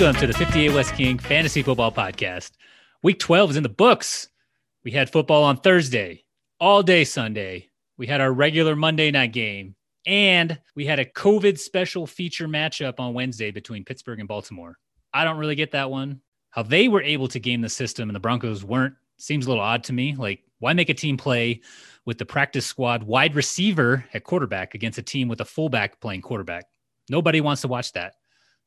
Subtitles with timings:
[0.00, 2.52] Welcome to the 58 West King Fantasy Football Podcast.
[3.02, 4.30] Week 12 is in the books.
[4.82, 6.24] We had football on Thursday,
[6.58, 7.68] all day Sunday.
[7.98, 9.74] We had our regular Monday night game,
[10.06, 14.78] and we had a COVID special feature matchup on Wednesday between Pittsburgh and Baltimore.
[15.12, 16.22] I don't really get that one.
[16.48, 19.62] How they were able to game the system and the Broncos weren't seems a little
[19.62, 20.16] odd to me.
[20.16, 21.60] Like, why make a team play
[22.06, 26.22] with the practice squad wide receiver at quarterback against a team with a fullback playing
[26.22, 26.64] quarterback?
[27.10, 28.14] Nobody wants to watch that.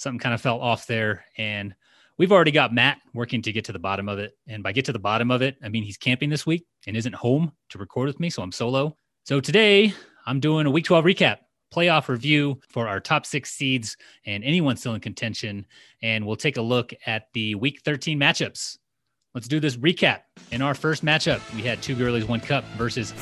[0.00, 1.26] Something kind of fell off there.
[1.36, 1.74] And
[2.16, 4.32] we've already got Matt working to get to the bottom of it.
[4.48, 6.96] And by get to the bottom of it, I mean he's camping this week and
[6.96, 8.30] isn't home to record with me.
[8.30, 8.96] So I'm solo.
[9.24, 9.92] So today
[10.24, 11.36] I'm doing a week 12 recap,
[11.70, 15.66] playoff review for our top six seeds and anyone still in contention.
[16.00, 18.78] And we'll take a look at the week 13 matchups.
[19.34, 20.20] Let's do this recap.
[20.50, 23.12] In our first matchup, we had two girlies, one cup versus.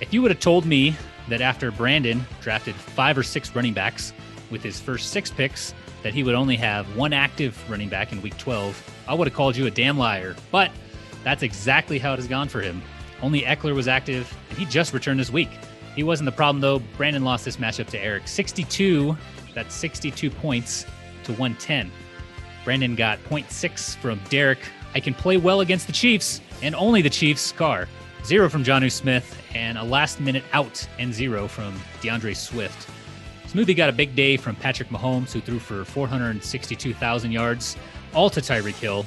[0.00, 0.96] If you would have told me
[1.28, 4.14] that after Brandon drafted five or six running backs
[4.50, 8.22] with his first six picks, that he would only have one active running back in
[8.22, 10.36] week 12, I would have called you a damn liar.
[10.50, 10.70] But
[11.24, 12.82] that's exactly how it has gone for him.
[13.22, 15.50] Only Ekeler was active, and he just returned this week.
[15.94, 16.78] He wasn't the problem, though.
[16.96, 19.16] Brandon lost this matchup to Eric 62,
[19.54, 20.86] that's 62 points
[21.24, 21.90] to 110.
[22.64, 24.60] Brandon got 0.6 from Derek.
[24.94, 27.52] I can play well against the Chiefs, and only the Chiefs.
[27.52, 27.88] Car.
[28.24, 32.88] Zero from Jonnu Smith, and a last minute out and zero from D'Andre Swift.
[33.50, 37.76] Smoothie got a big day from Patrick Mahomes, who threw for 462,000 yards,
[38.14, 39.04] all to Tyreek Hill.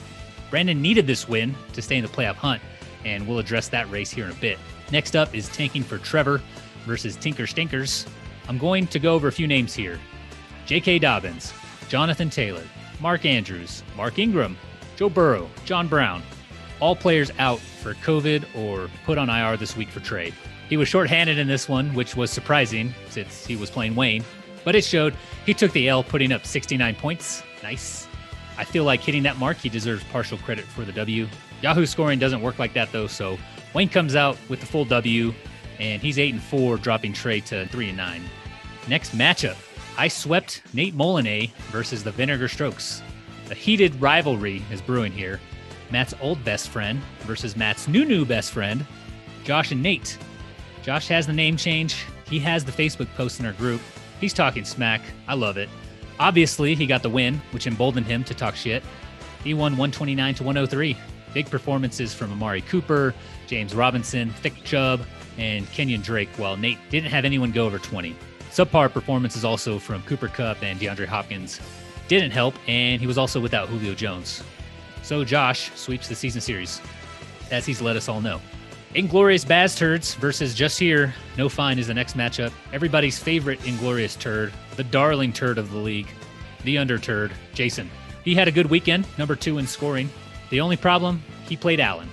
[0.50, 2.62] Brandon needed this win to stay in the playoff hunt,
[3.06, 4.58] and we'll address that race here in a bit.
[4.92, 6.42] Next up is tanking for Trevor
[6.86, 8.06] versus Tinker Stinkers.
[8.50, 9.98] I'm going to go over a few names here
[10.66, 11.00] J.K.
[11.00, 11.54] Dobbins,
[11.88, 12.64] Jonathan Taylor,
[13.00, 14.58] Mark Andrews, Mark Ingram,
[14.98, 16.22] Joe Burrow, John Brown,
[16.82, 20.34] all players out for COVID or put on IR this week for trade.
[20.70, 24.24] He was shorthanded in this one, which was surprising since he was playing Wayne,
[24.64, 25.16] but it showed
[25.46, 27.44] he took the L, putting up 69 points.
[27.62, 28.08] Nice.
[28.58, 31.28] I feel like hitting that mark, he deserves partial credit for the W.
[31.62, 33.38] Yahoo scoring doesn't work like that though, so
[33.74, 35.34] Wayne comes out with the full W,
[35.80, 38.24] and he's eight and four, dropping Trey to three and nine.
[38.88, 39.56] Next matchup,
[39.98, 43.02] I swept Nate Molinay versus the Vinegar Strokes.
[43.50, 45.40] A heated rivalry is brewing here.
[45.92, 48.86] Matt's old best friend versus Matt's new new best friend,
[49.44, 50.18] Josh and Nate.
[50.84, 52.06] Josh has the name change.
[52.30, 53.82] He has the Facebook post in our group.
[54.20, 55.02] He's talking smack.
[55.28, 55.70] I love it.
[56.20, 58.84] Obviously, he got the win, which emboldened him to talk shit.
[59.44, 60.98] He won 129 to 103.
[61.34, 63.14] Big performances from Amari Cooper,
[63.48, 65.02] James Robinson, Nick Chubb,
[65.38, 68.16] and Kenyon Drake, while Nate didn't have anyone go over 20.
[68.52, 71.60] Subpar performances also from Cooper Kupp and DeAndre Hopkins
[72.08, 74.44] didn't help, and he was also without Julio Jones.
[75.02, 76.82] So Josh sweeps the season series,
[77.52, 78.40] as he's let us all know.
[78.96, 81.16] Inglorious Baz Turds versus Just Here.
[81.36, 82.52] No Fine is the next matchup.
[82.72, 86.08] Everybody's favorite Inglorious Turd, the darling turd of the league,
[86.64, 87.90] the under turd, Jason.
[88.24, 90.12] He had a good weekend, number two in scoring.
[90.52, 92.08] The only problem, he played Allen,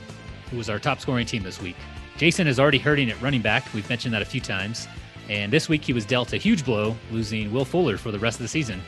[0.50, 1.76] who was our top scoring team this week.
[2.16, 3.66] Jason is already hurting at running back.
[3.74, 4.88] We've mentioned that a few times.
[5.28, 8.38] And this week he was dealt a huge blow, losing Will Fuller for the rest
[8.38, 8.80] of the season.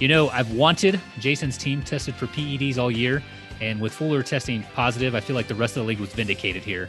[0.00, 3.22] You know, I've wanted Jason's team tested for PEDs all year,
[3.60, 6.64] and with Fuller testing positive, I feel like the rest of the league was vindicated
[6.64, 6.88] here.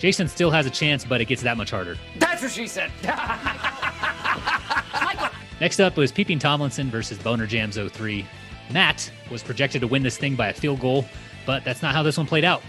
[0.00, 1.96] Jason still has a chance, but it gets that much harder.
[2.18, 2.90] That's what she said.
[5.60, 8.24] Next up was Peeping Tomlinson versus Boner Jams 03.
[8.72, 11.04] Matt was projected to win this thing by a field goal,
[11.44, 12.62] but that's not how this one played out.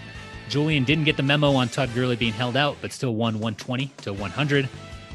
[0.50, 3.90] Julian didn't get the memo on Todd Gurley being held out, but still won 120
[4.02, 4.68] to 100.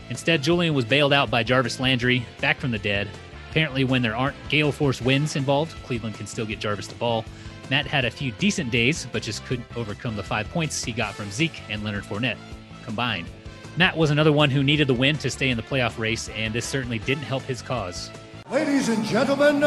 [0.09, 3.07] Instead, Julian was bailed out by Jarvis Landry, back from the dead.
[3.51, 7.25] Apparently, when there aren't gale force winds involved, Cleveland can still get Jarvis the ball.
[7.69, 11.13] Matt had a few decent days, but just couldn't overcome the five points he got
[11.13, 12.37] from Zeke and Leonard Fournette
[12.85, 13.27] combined.
[13.75, 16.53] Matt was another one who needed the win to stay in the playoff race, and
[16.53, 18.09] this certainly didn't help his cause.
[18.49, 19.59] Ladies and gentlemen,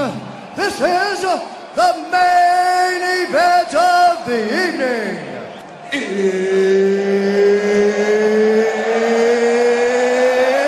[0.57, 5.27] this is the main event of the evening.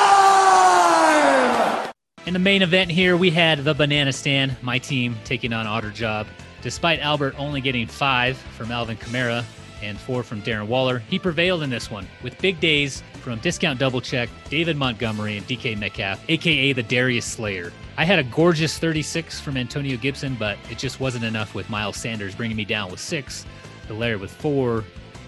[2.27, 5.93] In the main event here, we had the Banana Stand, my team taking on Otter
[5.93, 6.27] Job.
[6.61, 9.45] Despite Albert only getting five from Alvin Kamara
[9.81, 13.79] and four from Darren Waller, he prevailed in this one with big days from Discount
[13.79, 17.73] Double Check, David Montgomery, and DK Metcalf, aka the Darius Slayer.
[17.97, 21.97] I had a gorgeous 36 from Antonio Gibson, but it just wasn't enough with Miles
[21.97, 23.47] Sanders bringing me down with six,
[23.87, 24.83] Helaire with four,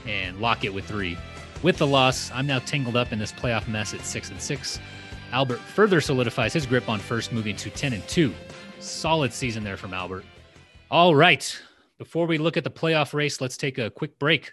[0.04, 1.16] and Lockett with three.
[1.62, 4.80] With the loss, I'm now tangled up in this playoff mess at six and six.
[5.32, 8.32] Albert further solidifies his grip on first, moving to 10 and 2.
[8.80, 10.24] Solid season there from Albert.
[10.90, 11.60] All right.
[11.98, 14.52] Before we look at the playoff race, let's take a quick break.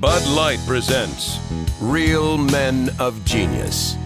[0.00, 1.38] Bud Light presents
[1.80, 3.96] Real Men of Genius.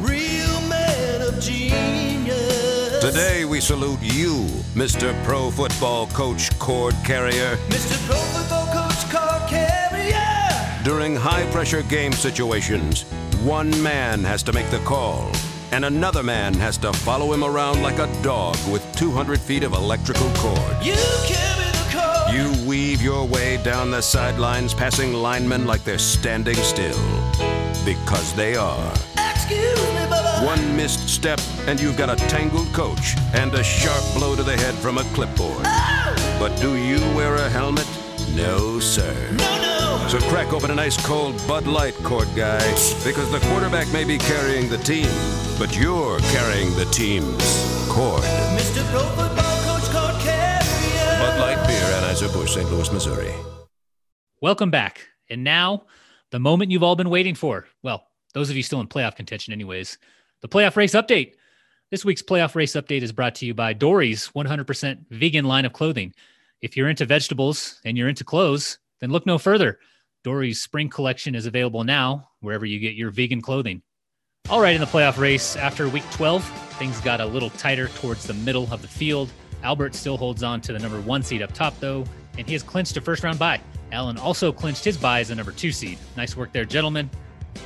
[0.00, 3.00] Real men of genius.
[3.00, 5.12] Today we salute you, Mr.
[5.24, 7.56] Pro Football Coach Cord Carrier.
[7.68, 8.06] Mr.
[8.06, 10.84] Pro Football Coach Cord Carrier.
[10.84, 13.04] During high pressure game situations,
[13.42, 15.30] one man has to make the call,
[15.72, 19.72] and another man has to follow him around like a dog with 200 feet of
[19.72, 20.76] electrical cord.
[20.84, 20.94] You
[21.24, 22.34] carry the cord.
[22.34, 26.98] You weave your way down the sidelines, passing linemen like they're standing still.
[27.84, 28.92] Because they are.
[29.16, 30.44] Excuse me, Bubba.
[30.44, 34.56] One missed step, and you've got a tangled coach and a sharp blow to the
[34.56, 35.62] head from a clipboard.
[35.64, 36.36] Ah!
[36.38, 37.88] But do you wear a helmet?
[38.34, 39.14] No, sir.
[39.32, 39.59] No.
[40.10, 42.58] So crack open an ice cold Bud Light, court guy,
[43.04, 45.06] because the quarterback may be carrying the team,
[45.56, 48.24] but you're carrying the team's cord.
[48.58, 48.84] Mr.
[48.90, 51.18] Pro Football Coach Cord Carrier.
[51.20, 52.68] Bud Light Beer, Anheuser-Busch, St.
[52.72, 53.32] Louis, Missouri.
[54.42, 55.06] Welcome back.
[55.28, 55.84] And now,
[56.32, 57.68] the moment you've all been waiting for.
[57.84, 58.04] Well,
[58.34, 59.96] those of you still in playoff contention, anyways.
[60.40, 61.34] The playoff race update.
[61.92, 65.72] This week's playoff race update is brought to you by Dory's 100% vegan line of
[65.72, 66.12] clothing.
[66.62, 69.78] If you're into vegetables and you're into clothes, then look no further.
[70.22, 73.82] Dory's spring collection is available now wherever you get your vegan clothing.
[74.50, 76.44] All right, in the playoff race, after week 12,
[76.78, 79.30] things got a little tighter towards the middle of the field.
[79.62, 82.04] Albert still holds on to the number one seed up top, though,
[82.36, 83.60] and he has clinched a first round bye.
[83.92, 85.98] Allen also clinched his bye as the number two seed.
[86.16, 87.08] Nice work there, gentlemen.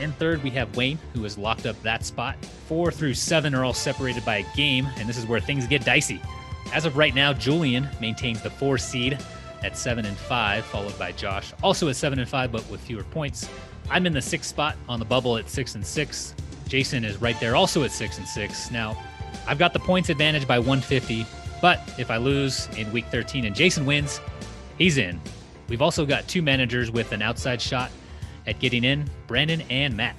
[0.00, 2.36] In third, we have Wayne, who has locked up that spot.
[2.68, 5.84] Four through seven are all separated by a game, and this is where things get
[5.84, 6.20] dicey.
[6.72, 9.18] As of right now, Julian maintains the four seed
[9.64, 13.02] at seven and five, followed by Josh, also at seven and five, but with fewer
[13.02, 13.48] points.
[13.90, 16.34] I'm in the sixth spot on the bubble at six and six.
[16.68, 18.70] Jason is right there, also at six and six.
[18.70, 18.96] Now,
[19.46, 21.26] I've got the points advantage by 150,
[21.60, 24.20] but if I lose in week 13 and Jason wins,
[24.78, 25.20] he's in.
[25.68, 27.90] We've also got two managers with an outside shot
[28.46, 30.16] at getting in Brandon and Matt.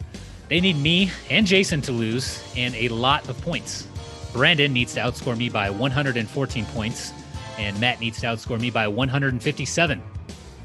[0.49, 3.87] They need me and Jason to lose and a lot of points.
[4.33, 7.13] Brandon needs to outscore me by 114 points,
[7.57, 10.01] and Matt needs to outscore me by 157.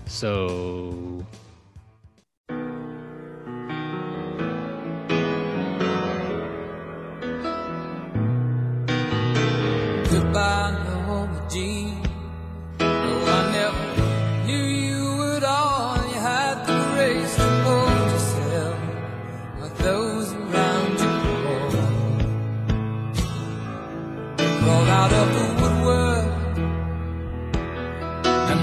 [0.07, 1.25] So.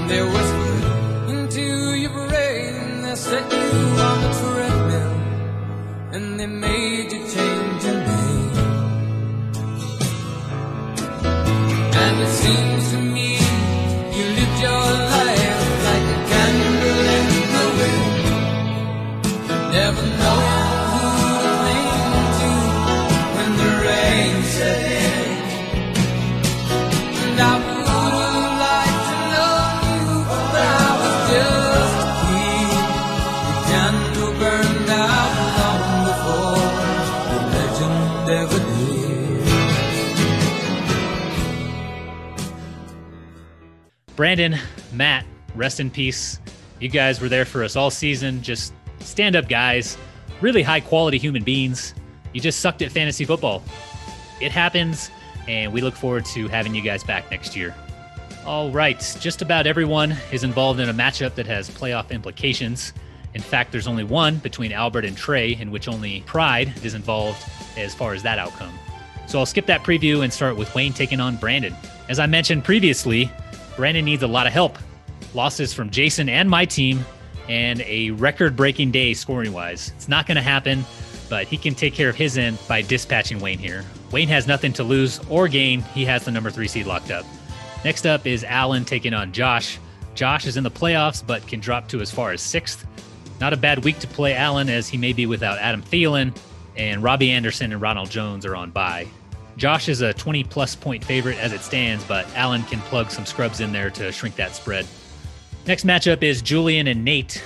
[0.08, 0.84] They whispered
[1.28, 3.02] into your brain.
[3.02, 3.70] They set you
[4.08, 5.14] on the treadmill
[6.14, 8.56] and they made you change your name.
[12.02, 13.30] And it seems to me
[14.16, 18.16] you lived your life like a candle in the wind.
[19.74, 21.86] Never knowing
[23.34, 25.36] when the rain set in.
[27.24, 27.67] And I
[44.18, 44.58] Brandon,
[44.92, 46.40] Matt, rest in peace.
[46.80, 48.42] You guys were there for us all season.
[48.42, 49.96] Just stand up guys,
[50.40, 51.94] really high quality human beings.
[52.32, 53.62] You just sucked at fantasy football.
[54.40, 55.12] It happens,
[55.46, 57.76] and we look forward to having you guys back next year.
[58.44, 62.94] All right, just about everyone is involved in a matchup that has playoff implications.
[63.34, 67.48] In fact, there's only one between Albert and Trey, in which only Pride is involved
[67.76, 68.76] as far as that outcome.
[69.28, 71.76] So I'll skip that preview and start with Wayne taking on Brandon.
[72.08, 73.30] As I mentioned previously,
[73.78, 74.76] Brandon needs a lot of help.
[75.34, 77.06] Losses from Jason and my team,
[77.48, 79.92] and a record breaking day scoring wise.
[79.94, 80.84] It's not going to happen,
[81.30, 83.84] but he can take care of his end by dispatching Wayne here.
[84.10, 85.82] Wayne has nothing to lose or gain.
[85.94, 87.24] He has the number three seed locked up.
[87.84, 89.78] Next up is Allen taking on Josh.
[90.16, 92.84] Josh is in the playoffs, but can drop to as far as sixth.
[93.40, 96.36] Not a bad week to play Allen, as he may be without Adam Thielen,
[96.76, 99.06] and Robbie Anderson and Ronald Jones are on bye.
[99.58, 103.26] Josh is a 20 plus point favorite as it stands, but Allen can plug some
[103.26, 104.86] scrubs in there to shrink that spread.
[105.66, 107.42] Next matchup is Julian and Nate.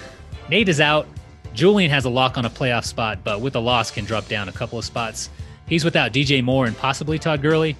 [0.50, 1.08] Nate is out.
[1.54, 4.50] Julian has a lock on a playoff spot, but with a loss can drop down
[4.50, 5.30] a couple of spots.
[5.66, 7.76] He's without DJ Moore and possibly Todd Gurley.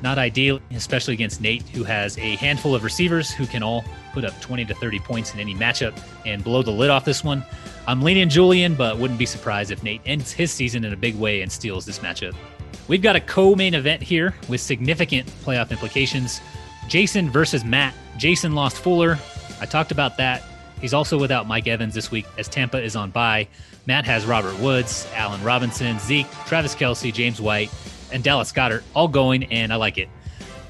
[0.00, 4.24] Not ideal, especially against Nate, who has a handful of receivers who can all put
[4.24, 7.44] up 20 to 30 points in any matchup and blow the lid off this one.
[7.88, 11.16] I'm leaning Julian, but wouldn't be surprised if Nate ends his season in a big
[11.16, 12.34] way and steals this matchup.
[12.88, 16.40] We've got a co main event here with significant playoff implications
[16.88, 17.94] Jason versus Matt.
[18.18, 19.18] Jason lost Fuller.
[19.60, 20.42] I talked about that.
[20.80, 23.46] He's also without Mike Evans this week as Tampa is on bye.
[23.86, 27.70] Matt has Robert Woods, Allen Robinson, Zeke, Travis Kelce, James White,
[28.12, 30.08] and Dallas Goedert all going, and I like it.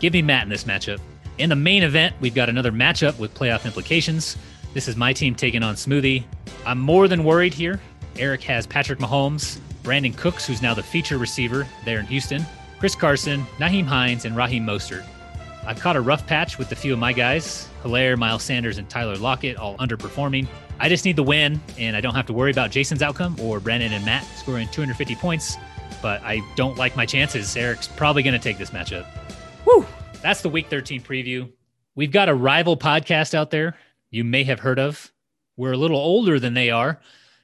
[0.00, 1.00] Give me Matt in this matchup.
[1.38, 4.36] In the main event, we've got another matchup with playoff implications.
[4.74, 6.24] This is my team taking on Smoothie.
[6.66, 7.80] I'm more than worried here.
[8.16, 12.44] Eric has Patrick Mahomes, Brandin Cooks, who's now the feature receiver there in Houston,
[12.78, 15.04] Chris Carson, Nyheim Hines, and Raheem Mostert.
[15.66, 18.88] I've caught a rough patch with a few of my guys, Helaire, Miles Sanders, and
[18.88, 20.46] Tyler Lockett, all underperforming.
[20.80, 23.60] I just need the win, and I don't have to worry about Jason's outcome or
[23.60, 25.56] Brandon and Matt scoring 250 points.
[26.00, 27.56] But I don't like my chances.
[27.56, 29.04] Eric's probably going to take this matchup.
[29.64, 29.86] Whew.
[30.20, 31.48] That's the Week 13 preview.
[31.94, 33.76] We've got a rival podcast out there
[34.10, 35.12] you may have heard of.
[35.56, 37.00] We're a little older than they are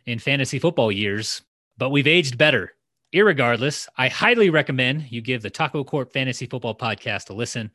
[0.07, 1.43] in fantasy football years,
[1.79, 2.75] but we've aged better.
[3.15, 7.71] Irregardless, I highly recommend you give the Taco Corp Fantasy Football Podcast a listen.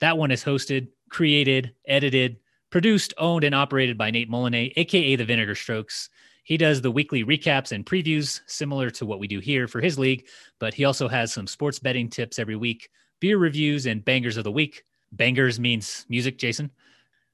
[0.00, 2.36] That one is hosted, created, edited,
[2.68, 6.10] produced, owned, and operated by Nate Molinet, aka the Vinegar Strokes.
[6.42, 9.98] He does the weekly recaps and previews, similar to what we do here for his
[9.98, 10.26] league,
[10.58, 14.44] but he also has some sports betting tips every week, beer reviews, and bangers of
[14.44, 14.84] the week.
[15.12, 16.70] Bangers means music, Jason.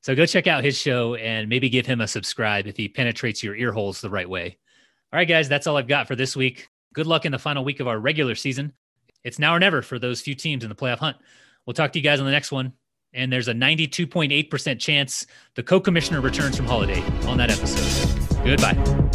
[0.02, 3.42] So go check out his show and maybe give him a subscribe if he penetrates
[3.42, 4.58] your ear holes the right way.
[5.12, 6.68] All right, guys, that's all I've got for this week.
[6.94, 8.72] Good luck in the final week of our regular season.
[9.24, 11.16] It's now or never for those few teams in the playoff hunt.
[11.66, 12.72] We'll talk to you guys on the next one.
[13.12, 15.26] And there's a 92.8% chance
[15.56, 18.44] the co commissioner returns from holiday on that episode.
[18.44, 19.09] Goodbye.